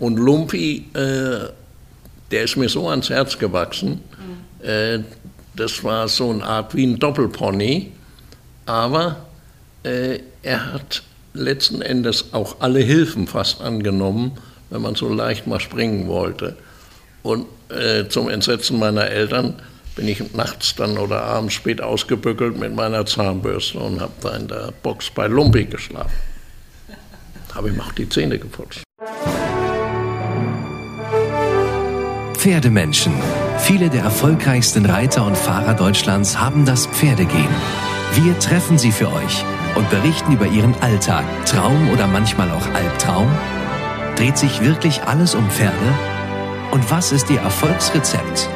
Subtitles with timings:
[0.00, 1.50] Und Lumpi, äh,
[2.30, 4.00] der ist mir so ans Herz gewachsen.
[4.60, 4.66] Mhm.
[4.66, 4.98] Äh,
[5.54, 7.92] das war so eine Art wie ein Doppelpony,
[8.66, 9.26] aber
[9.82, 11.02] äh, er hat
[11.34, 14.32] letzten Endes auch alle Hilfen fast angenommen,
[14.70, 16.56] wenn man so leicht mal springen wollte.
[17.22, 19.54] Und äh, zum Entsetzen meiner Eltern
[19.96, 24.48] bin ich nachts dann oder abends spät ausgebückelt mit meiner Zahnbürste und habe da in
[24.48, 26.29] der Box bei Lumpi geschlafen.
[27.54, 28.82] Habe ich mir auch die Zähne geputzt.
[32.34, 33.12] Pferdemenschen.
[33.58, 37.54] Viele der erfolgreichsten Reiter und Fahrer Deutschlands haben das Pferdegehen.
[38.14, 39.44] Wir treffen sie für euch
[39.74, 43.28] und berichten über ihren Alltag, Traum oder manchmal auch Albtraum.
[44.16, 45.74] Dreht sich wirklich alles um Pferde?
[46.70, 48.48] Und was ist ihr Erfolgsrezept?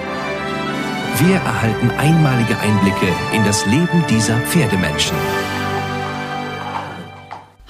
[1.18, 5.16] Wir erhalten einmalige Einblicke in das Leben dieser Pferdemenschen.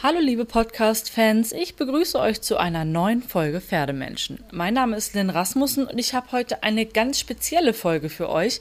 [0.07, 4.39] Hallo liebe Podcast-Fans, ich begrüße euch zu einer neuen Folge Pferdemenschen.
[4.53, 8.61] Mein Name ist Lynn Rasmussen und ich habe heute eine ganz spezielle Folge für euch.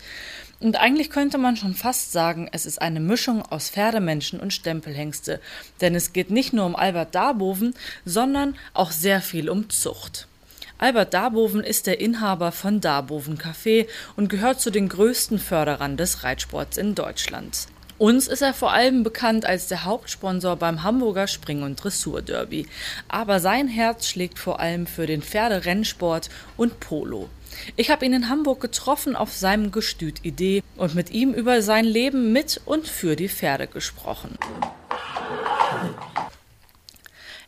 [0.61, 5.41] Und eigentlich könnte man schon fast sagen, es ist eine Mischung aus Pferdemenschen und Stempelhengste.
[5.81, 7.73] Denn es geht nicht nur um Albert Darboven,
[8.05, 10.29] sondern auch sehr viel um Zucht.
[10.77, 16.23] Albert Darboven ist der Inhaber von Darboven Café und gehört zu den größten Förderern des
[16.23, 17.67] Reitsports in Deutschland.
[18.03, 22.67] Uns ist er vor allem bekannt als der Hauptsponsor beim Hamburger Spring- und Dressurderby.
[23.07, 27.29] Aber sein Herz schlägt vor allem für den Pferderennsport und Polo.
[27.77, 31.85] Ich habe ihn in Hamburg getroffen auf seinem Gestüt Idee und mit ihm über sein
[31.85, 34.37] Leben mit und für die Pferde gesprochen.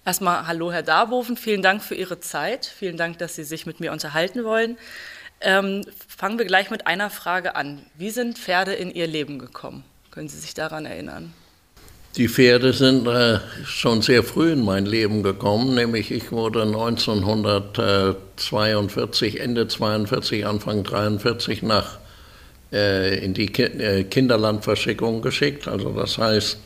[0.05, 3.81] Erstmal hallo Herr Darboven, vielen Dank für Ihre Zeit, vielen Dank, dass Sie sich mit
[3.81, 4.77] mir unterhalten wollen.
[5.41, 7.85] Ähm, fangen wir gleich mit einer Frage an.
[7.95, 9.83] Wie sind Pferde in Ihr Leben gekommen?
[10.15, 11.33] Können Sie sich daran erinnern?
[12.15, 19.41] Die Pferde sind äh, schon sehr früh in mein Leben gekommen, nämlich ich wurde 1942,
[19.41, 21.97] Ende 42, Anfang 43 nach
[22.71, 25.67] äh, in die Ki äh, Kinderlandverschickung geschickt.
[25.67, 26.59] Also das heißt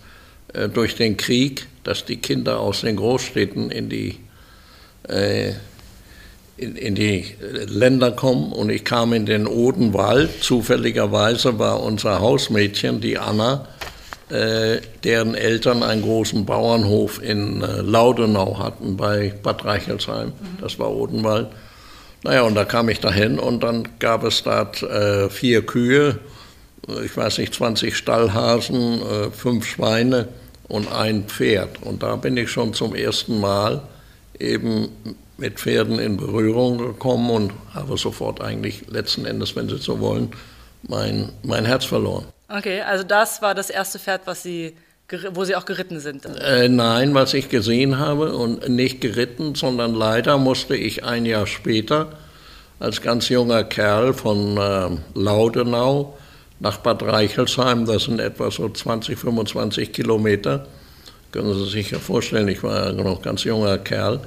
[0.54, 4.20] äh, durch den Krieg, dass die Kinder aus den Großstädten in die
[5.08, 5.54] äh,
[6.60, 7.26] in, in, die
[7.68, 10.44] Länder kommen und ich kam in den Odenwald.
[10.44, 13.68] Zufälligerweise war unser Hausmädchen, die Anna,
[14.30, 20.28] äh, deren Eltern einen großen Bauernhof in äh, Laudenau hatten bei Bad Reichelsheim.
[20.28, 20.62] Mhm.
[20.62, 21.48] Das war Odenwald.
[22.24, 26.20] Naja, und da kam ich dahin und dann gab es dort äh, vier Kühe,
[27.04, 30.28] ich weiß nicht, 20 Stallhasen, äh, fünf Schweine
[30.68, 31.82] und ein Pferd.
[31.82, 33.82] Und da bin ich schon zum ersten Mal
[34.38, 34.90] eben
[35.40, 40.32] mit Pferden in Berührung gekommen und habe sofort eigentlich letzten Endes, wenn Sie so wollen,
[40.84, 42.26] mein, mein Herz verloren.
[42.48, 44.76] Okay, also das war das erste Pferd, was Sie,
[45.34, 46.26] wo Sie auch geritten sind?
[46.26, 51.48] Äh, nein, was ich gesehen habe und nicht geritten, sondern leider musste ich ein Jahr
[51.48, 52.18] später
[52.80, 54.90] als ganz junger Kerl von äh,
[55.20, 56.18] Laudenau
[56.60, 60.68] nach Bad Reichelsheim, das sind etwa so 20, 25 Kilometer,
[61.32, 64.20] können Sie sich ja vorstellen, ich war noch ganz junger Kerl,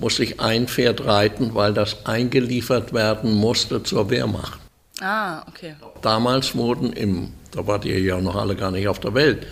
[0.00, 4.58] musste ich ein Pferd reiten, weil das eingeliefert werden musste zur Wehrmacht.
[5.00, 5.74] Ah, okay.
[6.02, 9.46] Damals wurden im, da wart ihr ja noch alle gar nicht auf der Welt,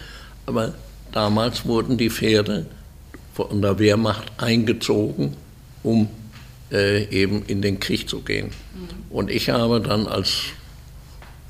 [0.46, 0.74] aber
[1.12, 2.66] damals wurden die Pferde
[3.34, 5.36] von der Wehrmacht eingezogen,
[5.82, 6.08] um
[6.72, 8.46] äh, eben in den Krieg zu gehen.
[8.46, 8.88] Mhm.
[9.10, 10.44] Und ich habe dann als,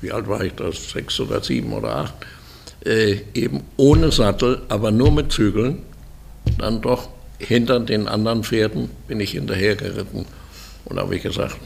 [0.01, 2.13] wie alt war ich das, sechs oder sieben oder acht,
[2.85, 5.79] äh, eben ohne Sattel, aber nur mit Zügeln,
[6.57, 10.25] dann doch hinter den anderen Pferden bin ich hinterhergeritten
[10.85, 11.57] und da habe ich gesagt,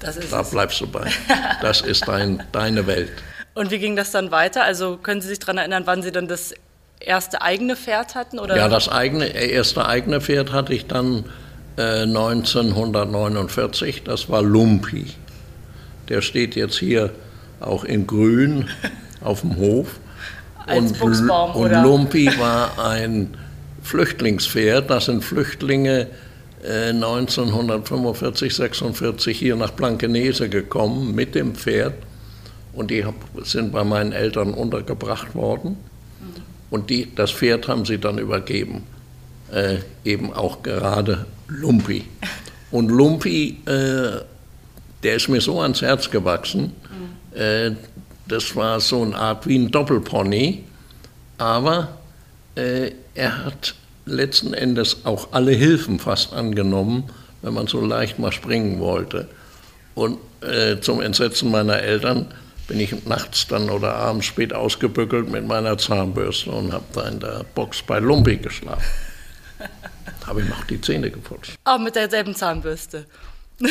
[0.00, 0.50] da es.
[0.50, 1.10] bleibst du bei.
[1.60, 3.12] Das ist dein, deine Welt.
[3.54, 4.64] Und wie ging das dann weiter?
[4.64, 6.54] Also können Sie sich daran erinnern, wann Sie dann das
[7.00, 8.38] erste eigene Pferd hatten?
[8.38, 8.56] Oder?
[8.56, 11.24] Ja, das eigene, erste eigene Pferd hatte ich dann
[11.76, 14.02] äh, 1949.
[14.04, 15.06] Das war Lumpi.
[16.08, 17.10] Der steht jetzt hier
[17.60, 18.68] auch in Grün
[19.20, 20.00] auf dem Hof.
[20.66, 23.36] Als und, Buchsbaum, und Lumpi war ein
[23.82, 24.90] Flüchtlingspferd.
[24.90, 26.08] Das sind Flüchtlinge
[26.62, 31.94] äh, 1945, 46 hier nach Blankenese gekommen mit dem Pferd.
[32.72, 33.04] Und die
[33.42, 35.76] sind bei meinen Eltern untergebracht worden.
[36.70, 38.84] Und die, das Pferd haben sie dann übergeben.
[39.52, 42.04] Äh, eben auch gerade Lumpi.
[42.70, 44.22] Und Lumpi, äh,
[45.02, 46.72] der ist mir so ans Herz gewachsen.
[47.34, 47.72] Äh,
[48.26, 50.64] das war so eine Art wie ein Doppelpony.
[51.36, 52.01] Aber äh,
[52.54, 57.04] er hat letzten Endes auch alle Hilfen fast angenommen,
[57.42, 59.28] wenn man so leicht mal springen wollte.
[59.94, 62.26] Und äh, zum Entsetzen meiner Eltern
[62.68, 67.20] bin ich nachts dann oder abends spät ausgebückelt mit meiner Zahnbürste und habe da in
[67.20, 68.82] der Box bei Lumpi geschlafen.
[70.20, 71.54] Da habe ich noch die Zähne geputzt.
[71.64, 73.06] Auch mit derselben Zahnbürste.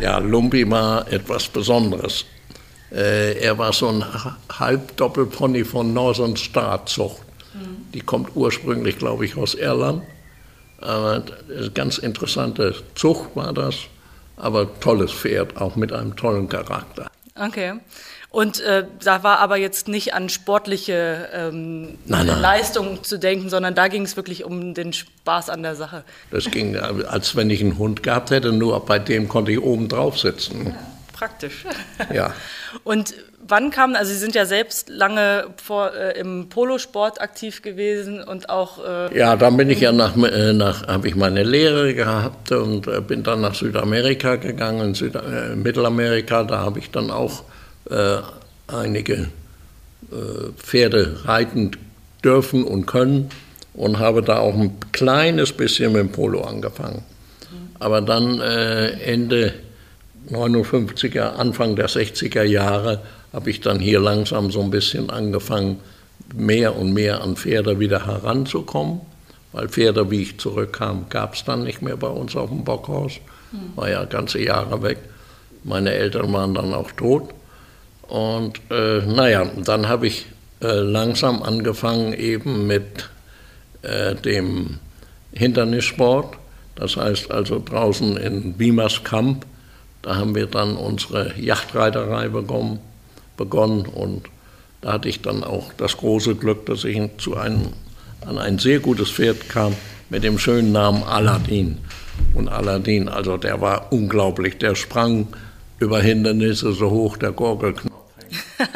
[0.00, 2.24] ja, Lumpi war etwas Besonderes.
[2.90, 4.04] Äh, er war so ein
[4.58, 7.25] Halbdoppelpony von Northern Star Zucht.
[7.56, 7.92] Mhm.
[7.94, 10.02] Die kommt ursprünglich, glaube ich, aus Irland.
[10.78, 13.76] Aber eine ganz interessante Zucht war das,
[14.36, 17.10] aber tolles Pferd, auch mit einem tollen Charakter.
[17.34, 17.74] Okay.
[18.30, 22.40] Und äh, da war aber jetzt nicht an sportliche ähm, nein, nein.
[22.40, 26.04] Leistungen zu denken, sondern da ging es wirklich um den Spaß an der Sache.
[26.30, 29.88] Das ging, als wenn ich einen Hund gehabt hätte, nur bei dem konnte ich oben
[29.88, 30.66] drauf sitzen.
[30.66, 30.74] Ja,
[31.14, 31.64] praktisch.
[32.12, 32.34] Ja.
[32.84, 33.14] Und
[33.48, 38.50] wann kam, also Sie sind ja selbst lange vor, äh, im Polosport aktiv gewesen und
[38.50, 38.78] auch.
[38.84, 42.86] Äh, ja, dann bin ich ja nach, äh, nach habe ich meine Lehre gehabt und
[42.86, 46.44] äh, bin dann nach Südamerika gegangen, Süd äh, Mittelamerika.
[46.44, 47.44] Da habe ich dann auch
[47.90, 48.18] äh,
[48.68, 49.28] einige
[50.56, 51.72] Pferde reiten
[52.22, 53.28] dürfen und können
[53.74, 57.02] und habe da auch ein kleines bisschen mit dem Polo angefangen.
[57.80, 59.54] Aber dann Ende
[60.30, 63.02] 59er, Anfang der 60er Jahre
[63.32, 65.80] habe ich dann hier langsam so ein bisschen angefangen,
[66.34, 69.00] mehr und mehr an Pferde wieder heranzukommen.
[69.52, 73.12] Weil Pferde, wie ich zurückkam, gab es dann nicht mehr bei uns auf dem Bockhaus.
[73.52, 73.76] Hm.
[73.76, 74.98] War ja ganze Jahre weg.
[75.64, 77.30] Meine Eltern waren dann auch tot.
[78.02, 80.26] Und äh, naja, dann habe ich
[80.60, 83.08] äh, langsam angefangen eben mit
[83.82, 84.78] äh, dem
[85.32, 86.36] Hindernissport.
[86.74, 89.46] Das heißt also draußen in Wiemerskamp,
[90.02, 92.78] da haben wir dann unsere Yachtreiterei bekommen
[93.36, 94.28] begonnen und
[94.80, 97.72] da hatte ich dann auch das große Glück, dass ich zu einem,
[98.24, 99.74] an ein sehr gutes Pferd kam
[100.10, 101.78] mit dem schönen Namen Aladdin.
[102.34, 105.26] Und Aladdin, also der war unglaublich, der sprang
[105.78, 107.94] über Hindernisse so hoch der Gurgelknopf.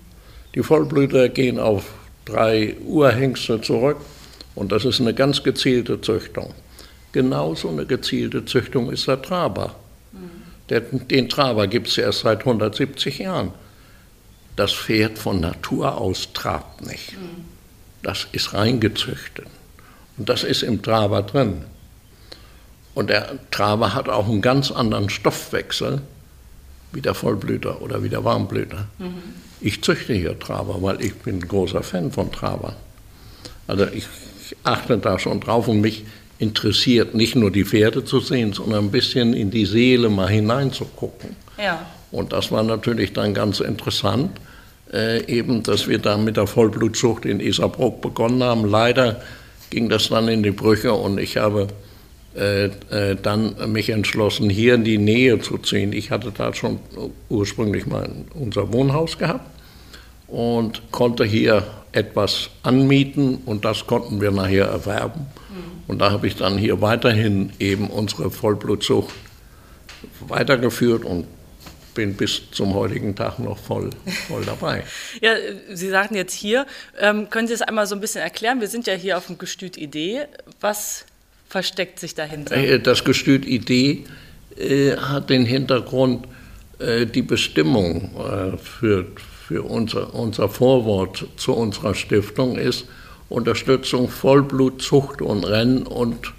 [0.54, 1.84] Die Vollblüter gehen auf
[2.24, 3.98] drei Urhengste zurück
[4.54, 6.54] und das ist eine ganz gezielte Züchtung.
[7.12, 9.74] Genauso eine gezielte Züchtung ist der Traber.
[10.12, 10.18] Mhm.
[10.68, 13.52] Der, den Traber gibt es erst seit 170 Jahren.
[14.56, 17.12] Das Pferd von Natur aus trabt nicht.
[17.12, 17.44] Mhm.
[18.02, 19.46] Das ist reingezüchtet.
[20.16, 21.64] Und das ist im Traber drin.
[22.94, 26.02] Und der Traber hat auch einen ganz anderen Stoffwechsel
[26.94, 28.86] wie der Vollblüter oder wie der Warmblüter.
[28.98, 29.14] Mhm.
[29.60, 32.76] Ich züchte hier Traber, weil ich bin ein großer Fan von Traber.
[33.66, 34.06] Also ich
[34.62, 36.04] achte da schon drauf und mich
[36.38, 41.36] interessiert, nicht nur die Pferde zu sehen, sondern ein bisschen in die Seele mal hineinzugucken.
[41.58, 41.86] Ja.
[42.10, 44.30] Und das war natürlich dann ganz interessant,
[44.92, 48.68] äh, eben, dass wir da mit der Vollblutzucht in Isarbrook begonnen haben.
[48.68, 49.22] Leider
[49.70, 51.68] ging das dann in die Brüche und ich habe
[52.34, 55.92] dann mich entschlossen, hier in die Nähe zu ziehen.
[55.92, 56.80] Ich hatte da schon
[57.28, 59.48] ursprünglich mal unser Wohnhaus gehabt
[60.26, 65.26] und konnte hier etwas anmieten und das konnten wir nachher erwerben.
[65.48, 65.82] Mhm.
[65.86, 69.14] Und da habe ich dann hier weiterhin eben unsere Vollblutzucht
[70.26, 71.26] weitergeführt und
[71.94, 73.90] bin bis zum heutigen Tag noch voll,
[74.26, 74.82] voll dabei.
[75.20, 75.34] ja,
[75.72, 76.66] Sie sagten jetzt hier,
[76.98, 78.60] ähm, können Sie es einmal so ein bisschen erklären?
[78.60, 80.26] Wir sind ja hier auf dem Gestüt Idee.
[80.60, 81.06] Was
[81.48, 82.56] versteckt sich dahinter?
[82.56, 84.04] Äh, das Gestüt Idee
[84.56, 86.26] äh, hat den Hintergrund,
[86.78, 89.06] äh, die Bestimmung äh, für,
[89.46, 92.86] für unser, unser Vorwort zu unserer Stiftung ist
[93.28, 96.32] Unterstützung Vollblut, Zucht und Rennen und,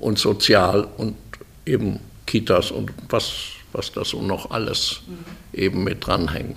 [0.00, 1.16] und Sozial und
[1.64, 5.58] eben Kitas und was was da so noch alles mhm.
[5.58, 6.56] eben mit dranhängt.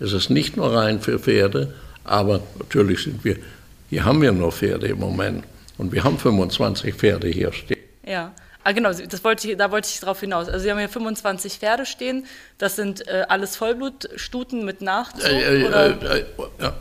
[0.00, 3.36] Es ist nicht nur rein für Pferde, aber natürlich sind wir,
[3.90, 5.44] hier haben wir nur Pferde im Moment
[5.78, 7.78] und wir haben 25 Pferde hier stehen.
[8.04, 8.32] Ja.
[8.64, 10.48] Ah, genau, das wollte ich, da wollte ich drauf hinaus.
[10.48, 12.26] Also Sie haben hier 25 Pferde stehen.
[12.58, 15.24] Das sind äh, alles Vollblutstuten mit Nachzug?
[15.24, 16.24] Äh, äh, äh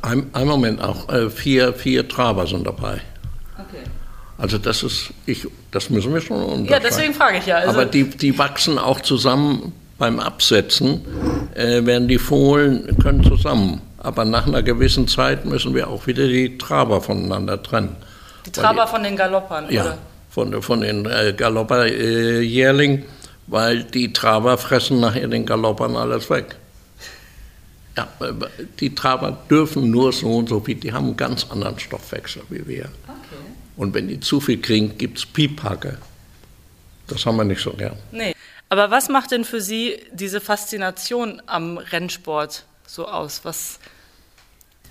[0.01, 1.07] ein, ein, Moment auch.
[1.07, 2.99] Äh, vier, vier Traber sind dabei.
[3.53, 3.83] Okay.
[4.37, 6.67] Also das ist, ich, das müssen wir schon unterscheiden.
[6.67, 7.57] Ja, deswegen frage ich ja.
[7.57, 11.05] Also Aber die, die wachsen auch zusammen beim Absetzen,
[11.55, 13.81] äh, werden die Fohlen, können zusammen.
[13.97, 17.95] Aber nach einer gewissen Zeit müssen wir auch wieder die Traber voneinander trennen.
[18.47, 19.97] Die Traber von den Galoppern, ja, oder?
[20.29, 23.05] Von, von den äh, Galopperjährlingen, äh,
[23.47, 26.55] weil die Traber fressen nachher den Galoppern alles weg.
[27.97, 28.33] Ja, äh,
[28.79, 32.65] die Traber dürfen nur so und so viel, die haben einen ganz anderen Stoffwechsel wie
[32.65, 32.89] wir.
[33.75, 35.97] Und wenn die zu viel kriegen, gibt es Piephacke.
[37.07, 37.97] Das haben wir nicht so gern.
[38.11, 38.33] Nee.
[38.69, 43.41] Aber was macht denn für Sie diese Faszination am Rennsport so aus?
[43.43, 43.79] Was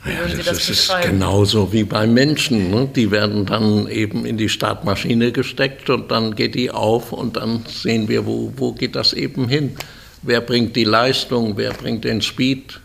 [0.06, 2.70] ja, das, das ist genauso wie bei Menschen.
[2.70, 2.88] Ne?
[2.94, 7.64] Die werden dann eben in die Startmaschine gesteckt und dann geht die auf und dann
[7.66, 9.76] sehen wir, wo, wo geht das eben hin.
[10.22, 12.80] Wer bringt die Leistung, wer bringt den Speed,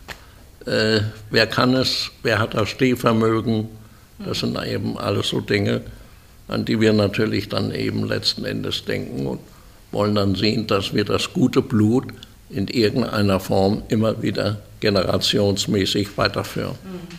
[0.66, 1.00] äh,
[1.30, 3.68] wer kann es, wer hat das Stehvermögen,
[4.24, 5.82] das sind eben alles so Dinge,
[6.48, 9.40] an die wir natürlich dann eben letzten Endes denken und
[9.90, 12.06] wollen dann sehen, dass wir das gute Blut
[12.50, 16.76] in irgendeiner Form immer wieder generationsmäßig weiterführen.
[16.84, 17.11] Mhm.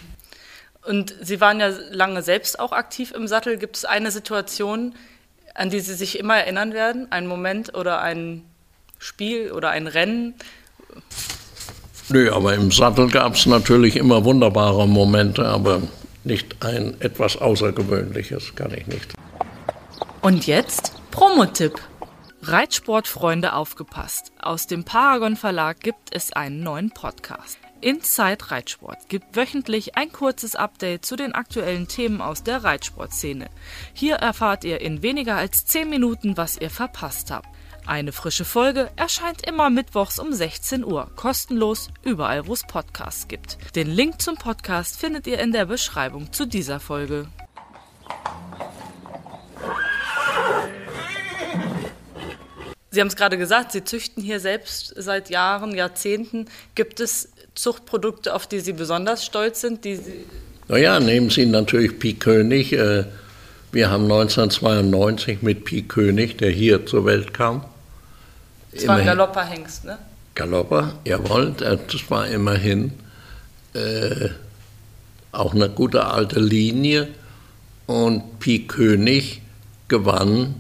[0.86, 3.58] Und Sie waren ja lange selbst auch aktiv im Sattel.
[3.58, 4.96] Gibt es eine Situation,
[5.56, 7.08] an die Sie sich immer erinnern werden?
[7.12, 8.44] Ein Moment oder ein
[9.00, 10.34] Spiel oder ein Rennen?
[12.10, 15.82] Nö, aber im Sattel gab es natürlich immer wunderbare Momente, aber
[16.24, 19.14] nicht ein etwas Außergewöhnliches, kann ich nicht.
[20.22, 21.80] Und jetzt Promotipp.
[22.42, 24.34] Reitsportfreunde aufgepasst.
[24.42, 27.58] Aus dem Paragon Verlag gibt es einen neuen Podcast.
[27.84, 33.50] Inside Reitsport gibt wöchentlich ein kurzes Update zu den aktuellen Themen aus der Reitsportszene.
[33.94, 37.50] Hier erfahrt ihr in weniger als 10 Minuten, was ihr verpasst habt.
[37.86, 43.58] Eine frische Folge erscheint immer mittwochs um 16 Uhr, kostenlos überall, wo es Podcasts gibt.
[43.76, 47.28] Den Link zum Podcast findet ihr in der Beschreibung zu dieser Folge.
[52.94, 56.46] Sie haben es gerade gesagt, Sie züchten hier selbst seit Jahren, Jahrzehnten.
[56.76, 59.86] Gibt es Zuchtprodukte, auf die Sie besonders stolz sind?
[59.86, 60.26] Die Sie
[60.68, 62.72] naja, nehmen Sie natürlich Pi König.
[62.74, 63.04] Äh,
[63.72, 67.66] wir haben 1992 mit Pi König, der hier zur Welt kam,
[68.74, 69.98] das war ein Galopperhengst, ne?
[70.36, 72.94] Galopper, jawohl, das war immerhin
[73.74, 74.30] äh,
[75.32, 77.10] auch eine gute alte Linie.
[77.86, 79.42] Und Pi König
[79.90, 80.56] gewann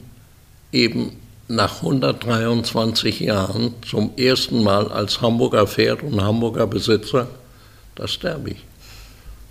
[0.71, 1.13] eben
[1.55, 7.27] nach 123 Jahren zum ersten Mal als Hamburger Pferd und Hamburger Besitzer
[7.95, 8.57] das Derby.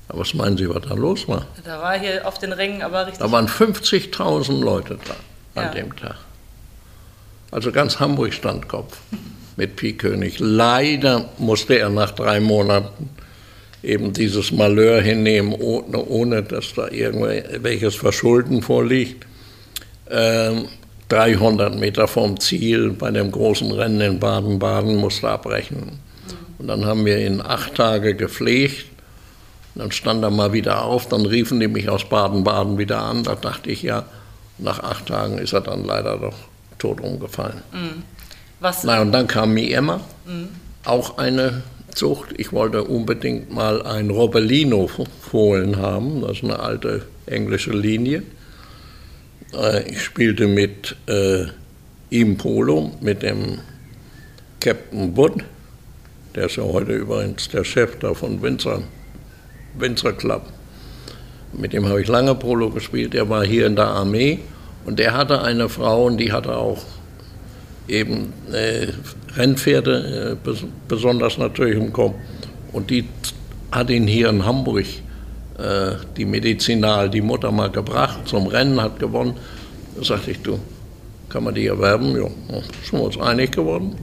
[0.08, 1.46] Aber was meinen Sie, was da los war?
[1.64, 3.20] Da war hier auf den Rängen aber richtig.
[3.20, 5.74] Da waren 50.000 Leute da an ja.
[5.82, 6.16] dem Tag.
[7.50, 8.98] Also ganz Hamburg stand Kopf
[9.56, 10.38] mit Pi König.
[10.38, 13.10] Leider musste er nach drei Monaten
[13.82, 19.26] eben dieses Malheur hinnehmen, ohne, ohne dass da irgendwelches Verschulden vorliegt.
[20.10, 20.68] Ähm,
[21.12, 26.00] 300 Meter vom Ziel bei dem großen Rennen in Baden-Baden musste abbrechen.
[26.58, 28.86] Und dann haben wir ihn acht Tage gepflegt.
[29.74, 33.24] Dann stand er mal wieder auf, dann riefen die mich aus Baden-Baden wieder an.
[33.24, 34.06] Da dachte ich, ja,
[34.56, 36.34] nach acht Tagen ist er dann leider doch
[36.78, 37.60] tot umgefallen.
[37.72, 38.04] Mhm.
[38.60, 38.82] Was?
[38.84, 40.48] Na, und dann kam Mi Emma, mhm.
[40.84, 41.62] auch eine
[41.94, 42.30] Zucht.
[42.38, 48.22] Ich wollte unbedingt mal ein Robellino-Fohlen haben, das ist eine alte englische Linie.
[49.54, 51.44] Äh, ich spielte mit äh,
[52.10, 53.58] ihm Polo, mit dem
[54.60, 55.44] Captain Wood,
[56.34, 58.82] der ist ja heute übrigens der Chef da von Windsor,
[59.78, 60.42] Windsor Club.
[61.52, 64.38] Mit dem habe ich lange Polo gespielt, der war hier in der Armee
[64.84, 66.82] und der hatte eine Frau und die hatte auch
[67.88, 68.88] eben äh,
[69.36, 70.50] Rennpferde, äh,
[70.88, 72.14] besonders natürlich im Kopf.
[72.72, 73.06] Und die
[73.70, 74.86] hat ihn hier in Hamburg,
[76.16, 79.34] die Medizinal, die Mutter mal gebracht zum Rennen, hat gewonnen.
[79.96, 80.58] Da sagte ich, du,
[81.28, 82.16] kann man die erwerben?
[82.16, 82.28] Ja,
[82.82, 83.96] sind wir uns einig geworden.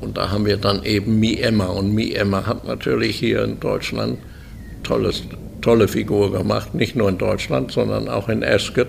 [0.00, 1.66] Und da haben wir dann eben Mi Emma.
[1.66, 4.18] Und Mi Emma hat natürlich hier in Deutschland
[4.82, 5.22] tolles,
[5.60, 6.74] tolle Figur gemacht.
[6.74, 8.88] Nicht nur in Deutschland, sondern auch in Ascot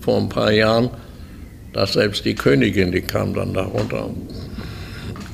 [0.00, 0.90] vor ein paar Jahren.
[1.72, 4.28] Da selbst die Königin, die kam dann da runter und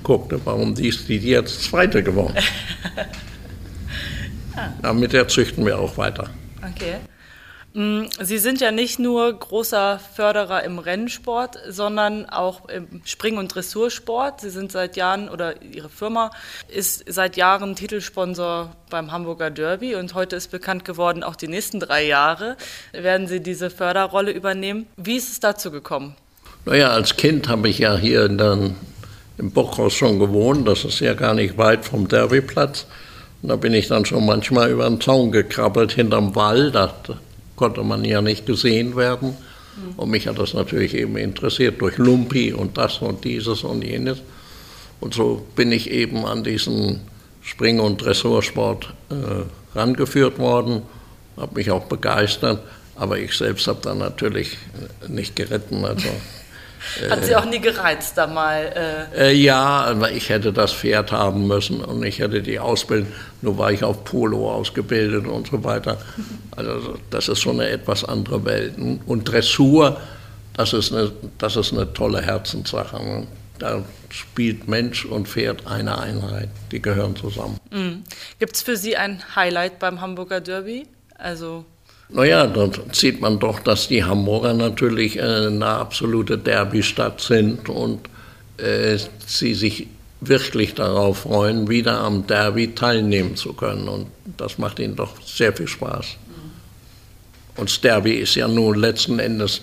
[0.02, 2.34] guckte, warum die ist die jetzt Zweite geworden.
[4.82, 4.92] ah.
[4.92, 6.30] mit der züchten wir auch weiter.
[6.62, 6.96] Okay.
[7.74, 13.52] Mm, Sie sind ja nicht nur großer Förderer im Rennsport, sondern auch im Spring- und
[13.52, 14.40] Dressursport.
[14.40, 16.30] Sie sind seit Jahren oder Ihre Firma
[16.68, 21.80] ist seit Jahren Titelsponsor beim Hamburger Derby und heute ist bekannt geworden, auch die nächsten
[21.80, 22.56] drei Jahre
[22.92, 24.86] werden Sie diese Förderrolle übernehmen.
[24.96, 26.14] Wie ist es dazu gekommen?
[26.66, 28.70] Naja, als Kind habe ich ja hier in der,
[29.36, 30.68] im Bockhaus schon gewohnt.
[30.68, 32.86] Das ist ja gar nicht weit vom Derbyplatz.
[33.44, 36.70] Und da bin ich dann schon manchmal über den Zaun gekrabbelt hinterm Wall.
[36.70, 36.94] Da
[37.56, 39.36] konnte man ja nicht gesehen werden.
[39.98, 44.22] Und mich hat das natürlich eben interessiert durch Lumpi und das und dieses und jenes.
[44.98, 47.00] Und so bin ich eben an diesen
[47.42, 50.80] Spring- und Dressursport äh, rangeführt worden,
[51.36, 52.62] habe mich auch begeistert,
[52.96, 54.56] aber ich selbst habe da natürlich
[55.08, 55.84] nicht geritten.
[55.84, 56.08] Also
[57.10, 59.08] Hat Sie auch nie gereizt, da mal?
[59.14, 63.12] Äh, äh ja, ich hätte das Pferd haben müssen und ich hätte die Ausbildung,
[63.42, 65.98] nur war ich auf Polo ausgebildet und so weiter.
[66.56, 68.74] Also das ist schon eine etwas andere Welt.
[69.06, 70.00] Und Dressur,
[70.56, 72.96] das ist eine, das ist eine tolle Herzenssache.
[72.96, 73.26] Ne?
[73.58, 77.58] Da spielt Mensch und Pferd eine Einheit, die gehören zusammen.
[77.70, 78.04] Mhm.
[78.38, 80.86] Gibt es für Sie ein Highlight beim Hamburger Derby?
[81.16, 81.64] Also
[82.10, 88.08] naja, dann sieht man doch, dass die Hamburger natürlich eine absolute Derbystadt sind und
[88.58, 89.88] äh, sie sich
[90.20, 93.88] wirklich darauf freuen, wieder am Derby teilnehmen zu können.
[93.88, 94.06] Und
[94.36, 96.16] das macht ihnen doch sehr viel Spaß.
[97.56, 99.62] Und das Derby ist ja nun letzten Endes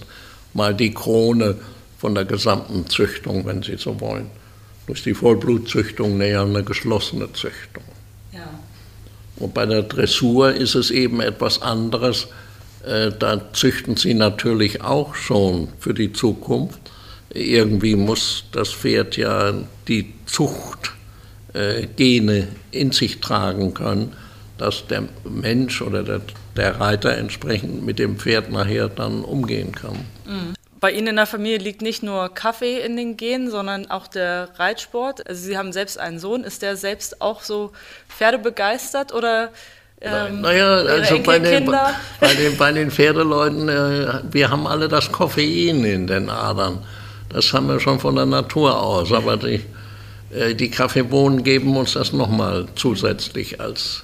[0.53, 1.57] mal die Krone
[1.98, 4.29] von der gesamten Züchtung, wenn Sie so wollen.
[4.88, 7.83] Durch die Vollblutzüchtung näher eine geschlossene Züchtung.
[9.41, 12.27] Und bei der Dressur ist es eben etwas anderes.
[12.86, 16.79] Äh, da züchten sie natürlich auch schon für die Zukunft.
[17.33, 19.53] Irgendwie muss das Pferd ja
[19.88, 20.88] die Zuchtgene
[22.71, 24.13] in sich tragen können,
[24.58, 26.21] dass der Mensch oder der,
[26.56, 30.06] der Reiter entsprechend mit dem Pferd nachher dann umgehen kann.
[30.27, 30.54] Mhm.
[30.82, 34.50] Bei Ihnen in der Familie liegt nicht nur Kaffee in den Genen, sondern auch der
[34.58, 35.28] Reitsport.
[35.30, 36.44] Also Sie haben selbst einen Sohn.
[36.44, 37.72] Ist der selbst auch so
[38.10, 39.52] pferdebegeistert oder
[40.02, 45.12] ähm, naja, also bei den, bei, den, bei den Pferdeleuten, äh, wir haben alle das
[45.12, 46.84] Koffein in den Adern.
[47.30, 49.12] Das haben wir schon von der Natur aus.
[49.13, 49.63] Aber die,
[50.34, 54.04] äh, die Kaffeebohnen geben uns das nochmal zusätzlich als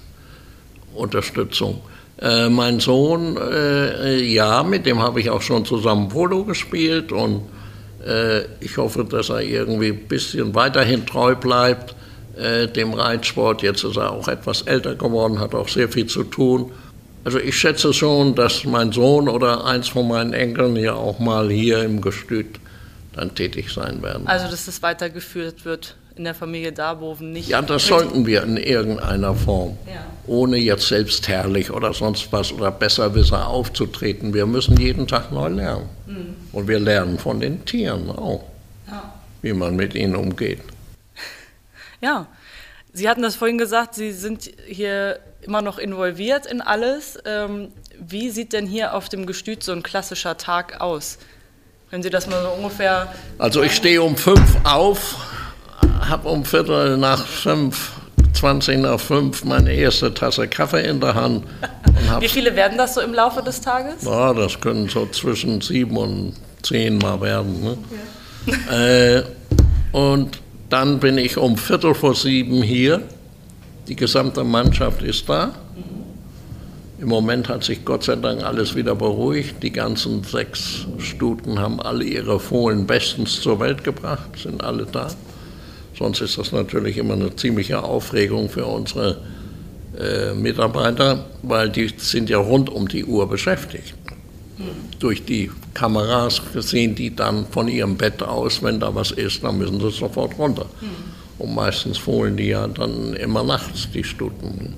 [0.93, 1.81] Unterstützung.
[2.19, 7.43] Äh, mein Sohn, äh, ja, mit dem habe ich auch schon zusammen Polo gespielt und
[8.05, 11.95] äh, ich hoffe, dass er irgendwie ein bisschen weiterhin treu bleibt
[12.35, 13.61] äh, dem Reitsport.
[13.61, 16.71] Jetzt ist er auch etwas älter geworden, hat auch sehr viel zu tun.
[17.23, 21.49] Also ich schätze schon, dass mein Sohn oder eins von meinen Enkeln ja auch mal
[21.49, 22.59] hier im Gestüt
[23.13, 24.27] dann tätig sein werden.
[24.27, 27.49] Also dass das weitergeführt wird in der Familie Darboven nicht.
[27.49, 29.77] Ja, das sollten wir in irgendeiner Form.
[29.85, 30.05] Ja.
[30.25, 34.33] Ohne jetzt selbstherrlich oder sonst was oder besserwisser aufzutreten.
[34.33, 35.89] Wir müssen jeden Tag neu lernen.
[36.05, 36.35] Mhm.
[36.51, 38.43] Und wir lernen von den Tieren auch,
[38.87, 39.13] ja.
[39.41, 40.59] wie man mit ihnen umgeht.
[41.99, 42.27] Ja,
[42.93, 47.17] Sie hatten das vorhin gesagt, Sie sind hier immer noch involviert in alles.
[47.25, 51.17] Ähm, wie sieht denn hier auf dem Gestüt so ein klassischer Tag aus?
[51.89, 53.13] Können Sie das mal so ungefähr.
[53.37, 55.15] Also, ich stehe um fünf auf,
[55.99, 57.91] habe um Viertel nach fünf,
[58.33, 61.43] 20 nach fünf meine erste Tasse Kaffee in der Hand.
[62.19, 64.03] Wie viele werden das so im Laufe des Tages?
[64.03, 66.33] Ja, das können so zwischen sieben und
[66.63, 67.61] zehn mal werden.
[67.61, 67.77] Ne?
[67.77, 67.95] Okay.
[68.71, 69.23] Äh,
[69.91, 73.01] und dann bin ich um Viertel vor sieben hier.
[73.89, 75.51] Die gesamte Mannschaft ist da.
[76.99, 79.61] Im Moment hat sich Gott sei Dank alles wieder beruhigt.
[79.61, 85.09] Die ganzen sechs Stuten haben alle ihre Fohlen bestens zur Welt gebracht, sind alle da.
[85.97, 89.17] Sonst ist das natürlich immer eine ziemliche Aufregung für unsere
[89.97, 93.95] äh, Mitarbeiter, weil die sind ja rund um die Uhr beschäftigt.
[94.57, 94.99] Mhm.
[94.99, 99.57] Durch die Kameras sehen die dann von ihrem Bett aus, wenn da was ist, dann
[99.57, 100.65] müssen sie sofort runter.
[100.81, 100.87] Mhm.
[101.39, 104.75] Und meistens fohlen die ja dann immer nachts, die Stuten.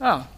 [0.00, 0.06] Ja.
[0.06, 0.28] ja.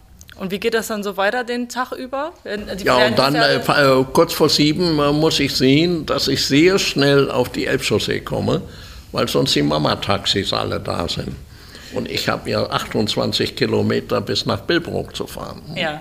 [0.41, 2.33] Und wie geht das dann so weiter den Tag über?
[2.45, 6.47] Die ja, und dann äh, äh, kurz vor sieben äh, muss ich sehen, dass ich
[6.47, 8.63] sehr schnell auf die Elbchaussee komme,
[9.13, 11.37] weil sonst die Mama-Taxis alle da sind.
[11.93, 15.61] Und ich habe ja 28 Kilometer bis nach Billbrook zu fahren.
[15.77, 16.01] Ja.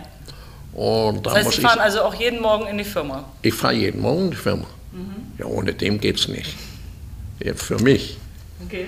[0.72, 3.26] Und das heißt, Sie fahren ich, also auch jeden Morgen in die Firma?
[3.42, 4.66] Ich fahre jeden Morgen in die Firma.
[4.94, 5.34] Mhm.
[5.38, 6.56] Ja, ohne dem geht es nicht.
[7.44, 8.18] Ja, für mich.
[8.66, 8.88] Okay.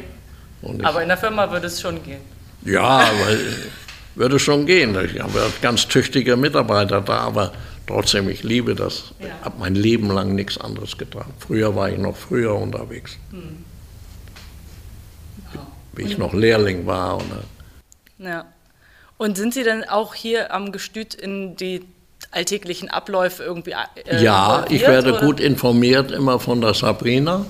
[0.81, 2.21] Aber in der Firma würde es schon gehen.
[2.63, 3.39] Ja, weil
[4.15, 4.97] würde schon gehen.
[5.03, 7.53] Ich habe ganz tüchtige Mitarbeiter da, aber
[7.87, 9.13] trotzdem, ich liebe das.
[9.19, 11.25] Ich habe mein Leben lang nichts anderes getan.
[11.39, 13.17] Früher war ich noch früher unterwegs.
[13.31, 13.65] Hm.
[15.93, 17.17] Wie ich noch Lehrling war.
[17.17, 17.31] Und,
[18.19, 18.45] ja.
[19.17, 21.81] Und sind Sie denn auch hier am Gestüt in die
[22.31, 23.75] alltäglichen Abläufe irgendwie?
[24.05, 25.21] Äh, ja, ich werde oder?
[25.21, 27.45] gut informiert immer von der Sabrina,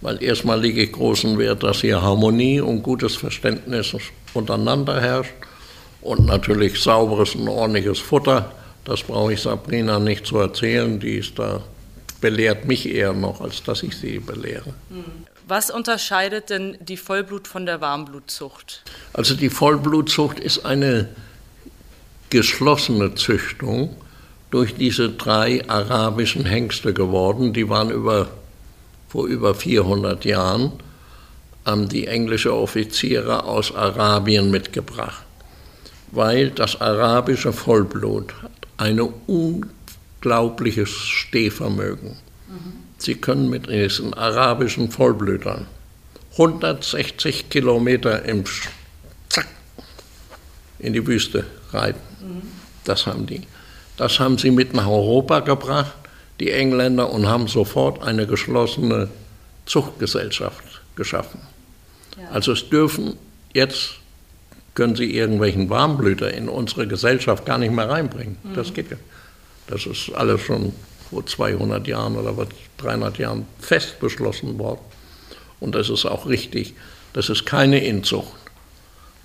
[0.00, 3.94] weil erstmal lege ich großen Wert, dass hier Harmonie und gutes Verständnis
[4.32, 5.34] untereinander herrscht
[6.04, 8.52] und natürlich sauberes und ordentliches Futter.
[8.84, 11.62] Das brauche ich Sabrina nicht zu erzählen, die ist da
[12.20, 14.72] belehrt mich eher noch, als dass ich sie belehre.
[14.88, 15.04] Hm.
[15.46, 18.82] Was unterscheidet denn die Vollblut von der Warmblutzucht?
[19.12, 21.10] Also die Vollblutzucht ist eine
[22.30, 23.94] geschlossene Züchtung
[24.50, 27.52] durch diese drei arabischen Hengste geworden.
[27.52, 28.28] Die waren über,
[29.10, 30.72] vor über 400 Jahren,
[31.66, 35.26] haben die englische Offiziere aus Arabien mitgebracht,
[36.14, 42.16] weil das arabische Vollblut hat ein unglaubliches Stehvermögen.
[42.98, 45.66] Sie können mit diesen arabischen Vollblütern
[46.32, 48.44] 160 Kilometer im
[49.28, 49.46] Zack
[50.78, 52.00] in die Wüste reiten.
[52.84, 53.42] Das haben die.
[53.96, 55.94] Das haben sie mit nach Europa gebracht,
[56.40, 59.08] die Engländer, und haben sofort eine geschlossene
[59.66, 60.64] Zuchtgesellschaft
[60.96, 61.40] geschaffen.
[62.18, 62.30] Ja.
[62.30, 63.16] Also es dürfen
[63.52, 63.94] jetzt
[64.74, 68.36] können sie irgendwelchen Warmblüter in unsere Gesellschaft gar nicht mehr reinbringen.
[68.42, 68.54] Mhm.
[68.54, 68.96] Das geht ja.
[69.66, 70.72] Das ist alles schon
[71.10, 72.34] vor 200 Jahren oder
[72.78, 74.80] 300 Jahren fest beschlossen worden.
[75.60, 76.74] Und das ist auch richtig.
[77.12, 78.34] Das ist keine Inzucht.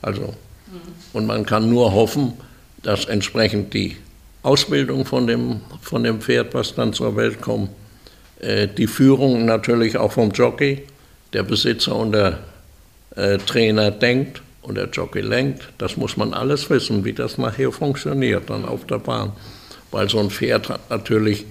[0.02, 0.80] Also, mhm.
[1.14, 2.34] und man kann nur hoffen,
[2.84, 3.98] dass entsprechend die
[4.44, 7.72] Ausbildung von dem, von dem Pferd, was dann zur Welt kommt,
[8.40, 10.84] äh, die Führung natürlich auch vom Jockey,
[11.34, 12.40] der Besitzer und der
[13.16, 15.64] äh, Trainer denkt und der Jockey lenkt.
[15.80, 19.34] Das muss man alles wissen, wie das nachher funktioniert dann auf der Bahn.
[19.92, 21.46] Weil so ein Pferd hat natürlich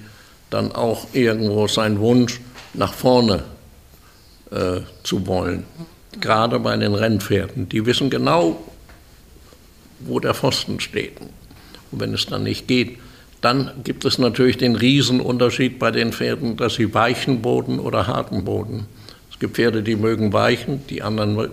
[0.50, 2.40] dann auch irgendwo seinen Wunsch,
[2.74, 3.42] nach vorne
[4.50, 5.64] äh, zu wollen.
[6.20, 7.68] Gerade bei den Rennpferden.
[7.68, 8.62] Die wissen genau,
[10.00, 11.20] wo der Pfosten steht.
[11.90, 12.98] Und wenn es dann nicht geht,
[13.40, 18.44] dann gibt es natürlich den Riesenunterschied bei den Pferden, dass sie weichen Boden oder harten
[18.44, 18.86] Boden.
[19.30, 21.50] Es gibt Pferde, die mögen weichen, die anderen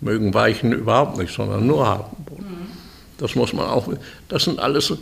[0.00, 2.44] mögen weichen überhaupt nicht, sondern nur harten Boden.
[2.44, 2.66] Mhm.
[3.18, 3.88] Das muss man auch.
[4.28, 4.92] Das sind alles,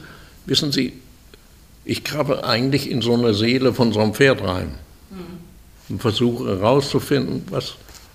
[0.47, 0.93] wissen Sie,
[1.85, 4.75] ich krabbe eigentlich in so eine Seele von so einem Pferd rein
[5.11, 5.39] mhm.
[5.89, 7.75] und versuche herauszufinden, was,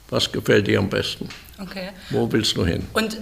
[0.09, 1.29] was gefällt dir am besten.
[1.61, 1.89] Okay.
[2.09, 2.85] Wo willst du hin?
[2.93, 3.21] Und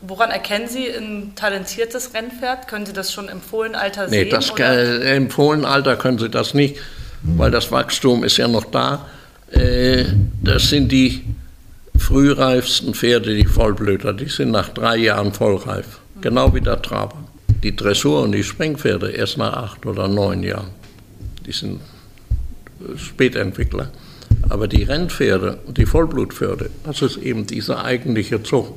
[0.00, 2.68] Woran erkennen Sie ein talentiertes Rennpferd?
[2.68, 4.24] Können Sie das schon im Fohlenalter sehen?
[4.24, 6.76] Nee, das, äh, im Fohlenalter können Sie das nicht,
[7.22, 9.06] weil das Wachstum ist ja noch da.
[9.50, 10.04] Äh,
[10.40, 11.24] das sind die
[12.08, 14.12] frühreifsten Pferde, die Vollblüter.
[14.12, 16.00] Die sind nach drei Jahren vollreif.
[16.20, 17.18] Genau wie der Traber.
[17.62, 20.70] Die Dressur- und die Springpferde erst nach acht oder neun Jahren.
[21.46, 21.80] Die sind
[22.96, 23.90] Spätentwickler.
[24.48, 28.72] Aber die Rennpferde und die Vollblutpferde, das ist eben diese eigentliche Zucht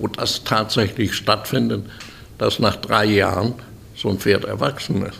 [0.00, 1.84] wo das tatsächlich stattfindet,
[2.38, 3.54] dass nach drei Jahren
[3.94, 5.18] so ein Pferd erwachsen ist.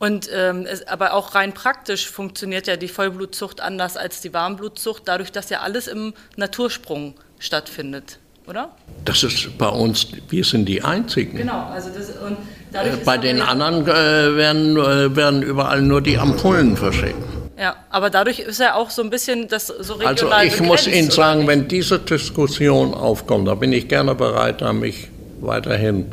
[0.00, 5.02] Und ähm, es, aber auch rein praktisch funktioniert ja die Vollblutzucht anders als die Warmblutzucht,
[5.04, 8.70] dadurch, dass ja alles im Natursprung stattfindet, oder?
[9.04, 11.36] Das ist bei uns, wir sind die Einzigen.
[11.36, 12.38] Genau, also das, und
[12.72, 17.22] äh, Bei den anderen äh, werden, äh, werden überall nur die Ampullen verschickt.
[17.58, 20.86] Ja, aber dadurch ist er auch so ein bisschen das so regional Also ich begrenzt,
[20.86, 25.10] muss Ihnen sagen, wenn diese Diskussion aufkommt, da bin ich gerne bereit, mich
[25.42, 26.06] weiterhin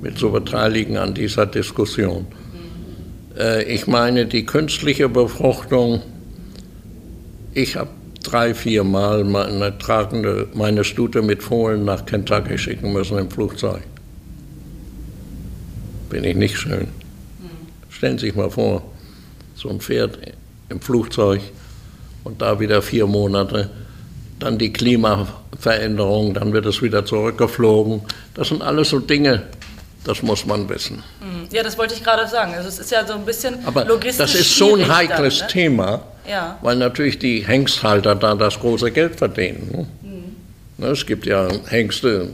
[0.00, 2.28] mit zu beteiligen an dieser Diskussion.
[3.36, 6.02] Äh, ich meine, die künstliche Befruchtung,
[7.52, 7.90] ich habe
[8.22, 13.82] drei, vier Mal meine, tragende, meine Stute mit Fohlen nach Kentucky schicken müssen im Flugzeug.
[16.10, 16.88] Bin ich nicht schön.
[17.40, 17.90] Mhm.
[17.90, 18.82] Stellen Sie sich mal vor,
[19.54, 20.18] so ein Pferd
[20.68, 21.40] im Flugzeug
[22.24, 23.70] und da wieder vier Monate.
[24.40, 28.02] Dann die Klimaveränderung, dann wird es wieder zurückgeflogen.
[28.34, 29.44] Das sind alles so Dinge,
[30.04, 31.02] das muss man wissen.
[31.20, 31.48] Mhm.
[31.50, 32.54] Ja, das wollte ich gerade sagen.
[32.54, 35.46] Also es ist ja so ein bisschen Aber logistisch das ist so ein heikles dann,
[35.46, 35.52] ne?
[35.52, 36.58] Thema, ja.
[36.62, 39.70] weil natürlich die Hengsthalter da das große Geld verdienen.
[39.72, 39.86] Ne?
[40.02, 40.36] Mhm.
[40.78, 42.30] Ne, es gibt ja Hengste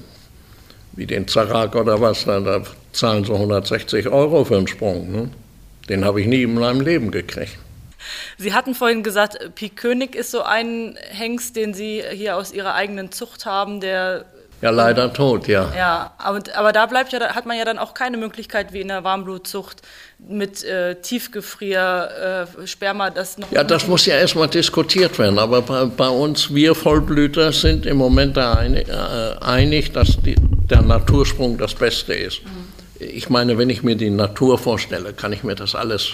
[0.92, 5.10] wie den Zarak oder was, da, da zahlen so 160 Euro für einen Sprung.
[5.12, 5.30] Ne?
[5.88, 7.58] Den habe ich nie in meinem Leben gekriegt.
[8.38, 12.74] Sie hatten vorhin gesagt, Pik König ist so ein Hengst, den Sie hier aus Ihrer
[12.74, 14.24] eigenen Zucht haben, der
[14.62, 15.72] Ja, leider tot, ja.
[15.74, 18.88] Ja, aber, aber da bleibt ja, hat man ja dann auch keine Möglichkeit wie in
[18.88, 19.80] der Warmblutzucht
[20.18, 23.50] mit äh, Tiefgefrier, äh, Sperma, das noch.
[23.52, 25.38] Ja, das muss ja erstmal diskutiert werden.
[25.38, 28.92] Aber bei, bei uns, wir Vollblüter, sind im Moment da einig, äh,
[29.40, 32.42] einig dass die, der Natursprung das Beste ist.
[32.44, 32.70] Mhm.
[33.02, 36.12] Ich meine, wenn ich mir die Natur vorstelle, kann ich mir das alles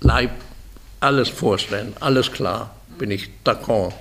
[0.00, 0.32] Leib,
[1.00, 3.94] alles vorstellen, alles klar, bin ich d'accord.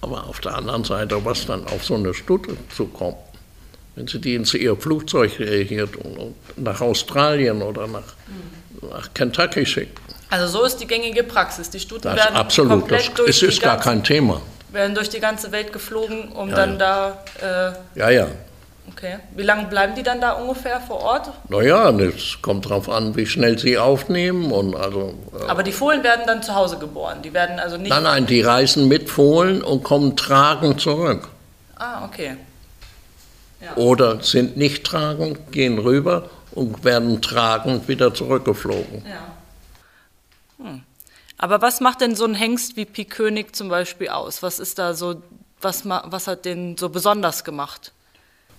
[0.00, 3.16] Aber auf der anderen Seite, was dann auf so eine Stute zukommt,
[3.94, 5.88] wenn sie die ins ihr Flugzeug hier
[6.56, 8.14] nach Australien oder nach,
[8.82, 9.94] nach Kentucky schicken.
[10.30, 11.70] Also so ist die gängige Praxis.
[11.70, 14.40] Die Stuten das werden absolut, komplett das, durch ist gar ganze, kein Thema.
[14.70, 17.16] Werden durch die ganze Welt geflogen, um ja, dann ja.
[17.40, 17.74] da.
[17.94, 18.28] Äh, ja, ja.
[18.92, 19.18] Okay.
[19.36, 21.30] Wie lange bleiben die dann da ungefähr vor Ort?
[21.48, 24.50] Naja, es kommt darauf an, wie schnell sie aufnehmen.
[24.52, 27.22] Und also, äh Aber die Fohlen werden dann zu Hause geboren?
[27.22, 27.90] Die werden also nicht.
[27.90, 31.28] Nein, nein, die reisen mit Fohlen und kommen tragend zurück.
[31.76, 32.36] Ah, okay.
[33.60, 33.76] Ja.
[33.76, 39.04] Oder sind nicht tragend, gehen rüber und werden tragend wieder zurückgeflogen.
[39.06, 40.64] Ja.
[40.64, 40.82] Hm.
[41.38, 44.42] Aber was macht denn so ein Hengst wie Pik König zum Beispiel aus?
[44.42, 45.22] Was ist da so,
[45.60, 47.92] was, was hat den so besonders gemacht?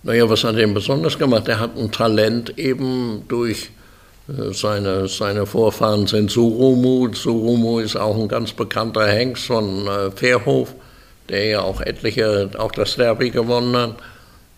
[0.04, 1.46] Naja, was hat er besonders gemacht?
[1.46, 3.70] Er hat ein Talent eben durch
[4.28, 7.12] äh, seine, seine Vorfahren sind Surumu.
[7.14, 10.74] Surumu ist auch ein ganz bekannter Hengst von äh, Fairhof,
[11.28, 13.96] der ja auch etliche, auch das Derby gewonnen hat.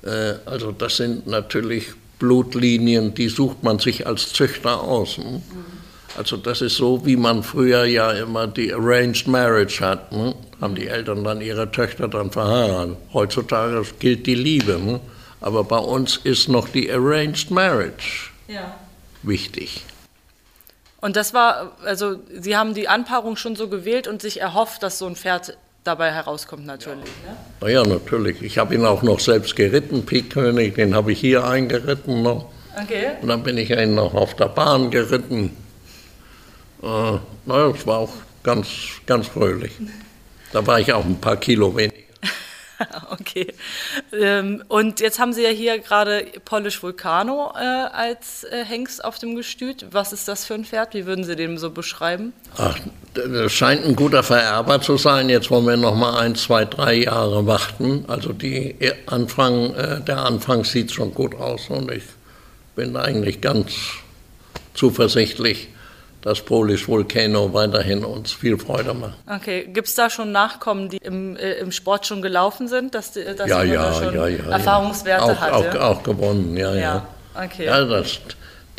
[0.03, 5.19] Äh, also das sind natürlich Blutlinien, die sucht man sich als Züchter aus.
[5.19, 5.43] Hm?
[6.17, 10.11] Also das ist so, wie man früher ja immer die Arranged Marriage hat.
[10.11, 10.33] Hm?
[10.61, 12.97] Haben die Eltern dann ihre Töchter dann verheiratet.
[13.13, 14.75] Heutzutage gilt die Liebe.
[14.75, 15.01] Hm?
[15.45, 18.79] Aber bei uns ist noch die Arranged Marriage ja.
[19.23, 19.85] wichtig.
[21.03, 24.99] Und das war, also Sie haben die Anpaarung schon so gewählt und sich erhofft, dass
[24.99, 27.11] so ein Pferd dabei herauskommt natürlich.
[27.27, 27.33] Ja.
[27.33, 27.37] Ne?
[27.61, 28.41] Na ja, natürlich.
[28.41, 32.47] Ich habe ihn auch noch selbst geritten, Pikkönig, den habe ich hier eingeritten noch.
[32.83, 33.11] Okay.
[33.21, 35.55] Und dann bin ich ihn noch auf der Bahn geritten.
[36.83, 38.67] Äh, naja, es war auch ganz,
[39.05, 39.73] ganz fröhlich.
[40.55, 42.04] Da war ich auch ein paar Kilo weniger.
[43.11, 43.55] okay.
[44.13, 49.19] Ähm, und jetzt haben Sie ja hier gerade Polish Vulcano äh, als äh, Hengst auf
[49.19, 49.87] dem Gestüt.
[49.91, 50.95] Was ist das für ein Pferd?
[50.95, 52.33] Wie würden Sie den so beschreiben?
[52.57, 52.79] Ach,
[53.15, 55.29] das scheint ein guter Vererber zu sein.
[55.29, 58.05] Jetzt wollen wir noch mal ein, zwei, drei Jahre warten.
[58.09, 62.05] Also die Anfang, äh, der Anfang sieht schon gut aus und ich
[62.75, 63.73] bin eigentlich ganz
[64.75, 65.69] zuversichtlich
[66.25, 69.19] dass Polish Volcano weiterhin uns viel Freude macht.
[69.27, 73.13] Okay, gibt es da schon Nachkommen, die im, äh, im Sport schon gelaufen sind, dass,
[73.13, 75.53] dass ja, ja, schon ja, ja, Erfahrungswerte auch, hat?
[75.53, 76.81] Auch, auch gewonnen, ja, ja.
[76.81, 77.07] ja.
[77.45, 77.67] Okay.
[77.67, 78.21] Ja, das,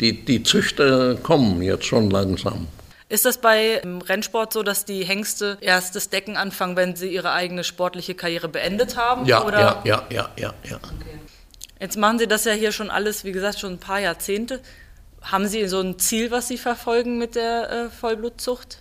[0.00, 2.66] die, die Züchter kommen jetzt schon langsam.
[3.08, 7.30] Ist das bei Rennsport so, dass die Hengste erst das Decken anfangen, wenn sie ihre
[7.30, 9.24] eigene sportliche Karriere beendet haben?
[9.24, 9.60] Ja, oder?
[9.60, 10.54] ja, ja, ja, ja.
[10.68, 10.76] ja.
[10.78, 11.20] Okay.
[11.78, 14.60] Jetzt machen Sie das ja hier schon alles, wie gesagt, schon ein paar Jahrzehnte.
[15.22, 18.78] Haben Sie so ein Ziel, was Sie verfolgen mit der äh, Vollblutzucht?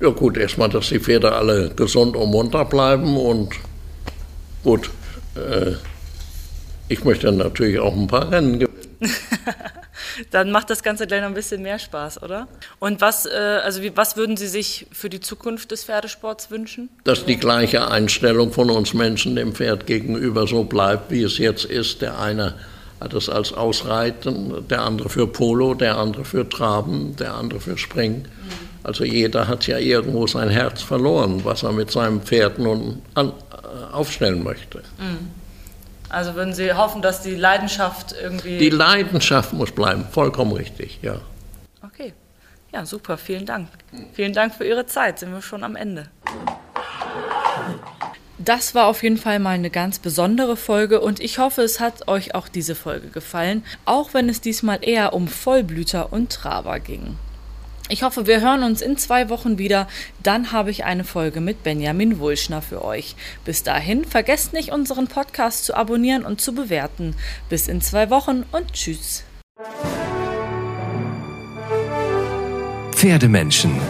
[0.00, 3.54] Ja gut, erstmal, dass die Pferde alle gesund und munter bleiben und
[4.62, 4.90] gut,
[5.36, 5.72] äh,
[6.88, 8.74] ich möchte natürlich auch ein paar Rennen gewinnen.
[10.30, 12.48] Dann macht das Ganze gleich noch ein bisschen mehr Spaß, oder?
[12.78, 13.30] Und was, äh,
[13.62, 16.88] also wie, was würden Sie sich für die Zukunft des Pferdesports wünschen?
[17.04, 21.64] Dass die gleiche Einstellung von uns Menschen dem Pferd gegenüber so bleibt, wie es jetzt
[21.64, 22.02] ist.
[22.02, 22.54] Der eine
[23.00, 27.76] hat es als Ausreiten, der andere für Polo, der andere für Traben, der andere für
[27.76, 28.26] Springen.
[28.82, 33.28] Also jeder hat ja irgendwo sein Herz verloren, was er mit seinem Pferd nun an,
[33.28, 34.78] äh, aufstellen möchte.
[34.98, 35.30] Mhm.
[36.10, 38.58] Also würden Sie hoffen, dass die Leidenschaft irgendwie...
[38.58, 41.16] Die Leidenschaft muss bleiben, vollkommen richtig, ja.
[41.82, 42.12] Okay,
[42.72, 43.68] ja super, vielen Dank.
[44.12, 46.04] Vielen Dank für Ihre Zeit, sind wir schon am Ende.
[48.38, 52.08] Das war auf jeden Fall mal eine ganz besondere Folge und ich hoffe, es hat
[52.08, 57.16] euch auch diese Folge gefallen, auch wenn es diesmal eher um Vollblüter und Traber ging.
[57.90, 59.86] Ich hoffe, wir hören uns in zwei Wochen wieder.
[60.22, 63.14] Dann habe ich eine Folge mit Benjamin Wulschner für euch.
[63.44, 67.14] Bis dahin, vergesst nicht, unseren Podcast zu abonnieren und zu bewerten.
[67.50, 69.24] Bis in zwei Wochen und tschüss.
[72.92, 73.80] Pferdemenschen